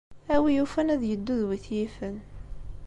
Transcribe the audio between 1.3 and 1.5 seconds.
d